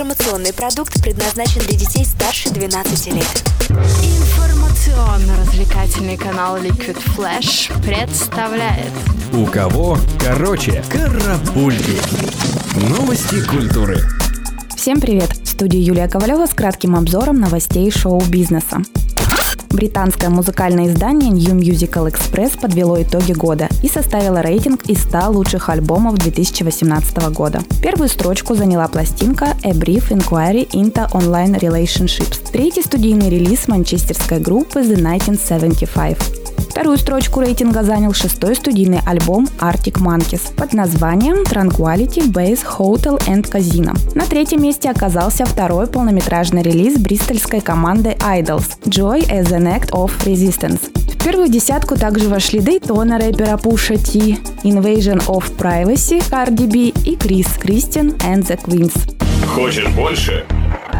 [0.00, 3.44] Информационный продукт предназначен для детей старше 12 лет.
[3.68, 8.90] Информационно-развлекательный канал Liquid Flash представляет
[9.34, 11.98] У кого короче карапульки.
[12.88, 14.02] Новости культуры.
[14.74, 15.32] Всем привет!
[15.32, 18.78] В студии Юлия Ковалева с кратким обзором новостей шоу-бизнеса.
[19.70, 25.68] Британское музыкальное издание New Musical Express подвело итоги года и составило рейтинг из 100 лучших
[25.68, 27.60] альбомов 2018 года.
[27.80, 34.80] Первую строчку заняла пластинка A Brief Inquiry into Online Relationships, третий студийный релиз манчестерской группы
[34.80, 36.39] The 1975.
[36.70, 43.50] Вторую строчку рейтинга занял шестой студийный альбом Arctic Monkeys под названием Tranquility Base Hotel and
[43.50, 43.98] Casino.
[44.14, 50.12] На третьем месте оказался второй полнометражный релиз бристольской команды Idols Joy as an Act of
[50.24, 50.80] Resistance.
[51.12, 57.16] В первую десятку также вошли Дейтона рэпера Пуша T, Invasion of Privacy Cardi B и
[57.16, 58.94] Крис Кристин and the Queens.
[59.44, 60.46] Хочешь больше?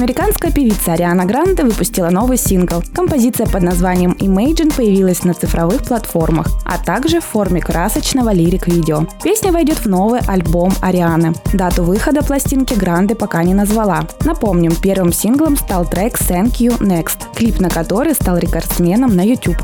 [0.00, 2.82] Американская певица Ариана Гранде выпустила новый сингл.
[2.94, 9.06] Композиция под названием Imagine появилась на цифровых платформах, а также в форме красочного лирик-видео.
[9.22, 11.34] Песня войдет в новый альбом Арианы.
[11.52, 14.08] Дату выхода пластинки Гранде пока не назвала.
[14.24, 19.58] Напомним, первым синглом стал трек Thank You Next, клип на который стал рекордсменом на YouTube.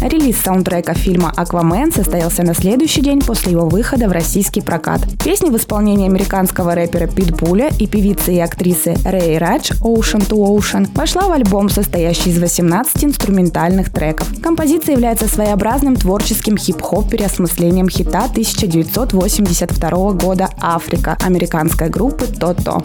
[0.00, 5.02] Релиз саундтрека фильма «Аквамен» состоялся на следующий день после его выхода в российский прокат.
[5.22, 10.88] Песня в исполнении американского рэпера Питбуля и певицы и актрисы Рэй Радж «Ocean to Ocean»
[10.94, 14.26] вошла в альбом, состоящий из 18 инструментальных треков.
[14.42, 22.82] Композиция является своеобразным творческим хип-хоп переосмыслением хита 1982 года «Африка» американской группы «То-То».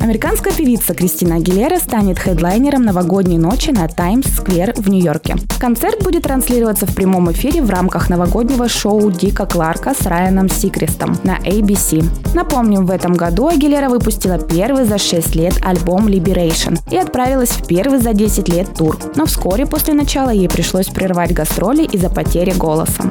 [0.00, 5.36] Американская певица Кристина Агилера станет хедлайнером новогодней ночи на Таймс-сквер в Нью-Йорке.
[5.60, 11.18] Концерт будет транслироваться в прямом эфире в рамках новогоднего шоу Дика Кларка с Райаном Сикрестом
[11.22, 12.02] на ABC.
[12.34, 17.66] Напомним, в этом году Агилера выпустила первый за 6 лет альбом Liberation и отправилась в
[17.66, 18.98] первый за 10 лет тур.
[19.16, 23.04] Но вскоре после начала ей пришлось прервать гастроли из-за потери голоса.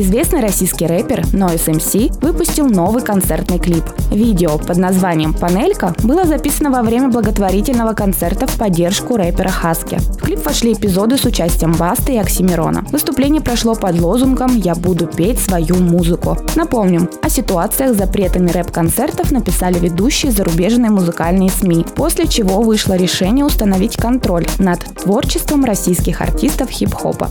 [0.00, 3.82] Известный российский рэпер Noise MC выпустил новый концертный клип.
[4.12, 9.96] Видео под названием «Панелька» было записано во время благотворительного концерта в поддержку рэпера Хаски.
[9.96, 12.84] В клип вошли эпизоды с участием Басты и Оксимирона.
[12.92, 16.38] Выступление прошло под лозунгом «Я буду петь свою музыку».
[16.54, 23.44] Напомним, о ситуациях с запретами рэп-концертов написали ведущие зарубежные музыкальные СМИ, после чего вышло решение
[23.44, 27.30] установить контроль над творчеством российских артистов хип-хопа.